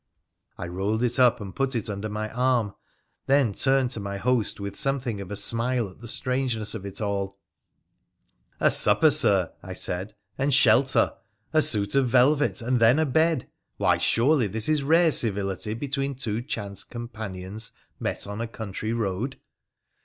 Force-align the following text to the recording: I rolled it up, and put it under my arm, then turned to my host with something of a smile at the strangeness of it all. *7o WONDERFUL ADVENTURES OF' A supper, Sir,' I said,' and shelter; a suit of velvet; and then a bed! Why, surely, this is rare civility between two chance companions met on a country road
I 0.57 0.65
rolled 0.65 1.03
it 1.03 1.19
up, 1.19 1.39
and 1.39 1.55
put 1.55 1.75
it 1.75 1.87
under 1.87 2.09
my 2.09 2.27
arm, 2.31 2.73
then 3.27 3.53
turned 3.53 3.91
to 3.91 3.99
my 3.99 4.17
host 4.17 4.59
with 4.59 4.75
something 4.75 5.21
of 5.21 5.29
a 5.29 5.35
smile 5.35 5.87
at 5.91 5.99
the 6.01 6.07
strangeness 6.07 6.73
of 6.73 6.87
it 6.87 6.99
all. 7.01 7.37
*7o 8.59 8.61
WONDERFUL 8.61 8.65
ADVENTURES 8.65 8.67
OF' 8.67 8.67
A 8.67 8.71
supper, 8.71 9.11
Sir,' 9.11 9.51
I 9.61 9.73
said,' 9.73 10.15
and 10.39 10.51
shelter; 10.51 11.13
a 11.53 11.61
suit 11.61 11.93
of 11.93 12.07
velvet; 12.09 12.63
and 12.63 12.79
then 12.79 12.97
a 12.97 13.05
bed! 13.05 13.47
Why, 13.77 13.99
surely, 13.99 14.47
this 14.47 14.67
is 14.67 14.81
rare 14.81 15.11
civility 15.11 15.75
between 15.75 16.15
two 16.15 16.41
chance 16.41 16.83
companions 16.83 17.71
met 17.99 18.25
on 18.25 18.41
a 18.41 18.47
country 18.47 18.93
road 18.93 19.37